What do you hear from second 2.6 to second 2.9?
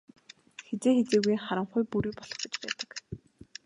байдаг.